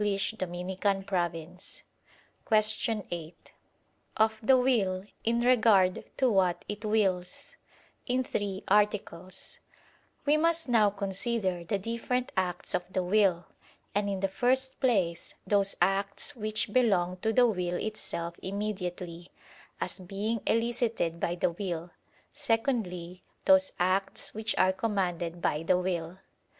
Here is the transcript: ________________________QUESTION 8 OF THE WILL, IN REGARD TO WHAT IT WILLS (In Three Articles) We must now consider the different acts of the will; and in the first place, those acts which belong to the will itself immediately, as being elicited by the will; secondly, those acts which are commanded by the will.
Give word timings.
________________________QUESTION 2.45 3.03
8 3.11 3.51
OF 4.17 4.39
THE 4.41 4.57
WILL, 4.57 5.03
IN 5.23 5.41
REGARD 5.41 6.05
TO 6.17 6.27
WHAT 6.31 6.65
IT 6.67 6.83
WILLS 6.83 7.55
(In 8.07 8.23
Three 8.23 8.63
Articles) 8.67 9.59
We 10.25 10.37
must 10.37 10.67
now 10.67 10.89
consider 10.89 11.63
the 11.63 11.77
different 11.77 12.31
acts 12.35 12.73
of 12.73 12.91
the 12.91 13.03
will; 13.03 13.45
and 13.93 14.09
in 14.09 14.21
the 14.21 14.27
first 14.27 14.79
place, 14.79 15.35
those 15.45 15.75
acts 15.79 16.35
which 16.35 16.73
belong 16.73 17.17
to 17.17 17.31
the 17.31 17.45
will 17.45 17.75
itself 17.77 18.33
immediately, 18.41 19.29
as 19.79 19.99
being 19.99 20.41
elicited 20.47 21.19
by 21.19 21.35
the 21.35 21.51
will; 21.51 21.91
secondly, 22.33 23.21
those 23.45 23.71
acts 23.79 24.33
which 24.33 24.55
are 24.57 24.73
commanded 24.73 25.43
by 25.43 25.61
the 25.61 25.77
will. 25.77 26.17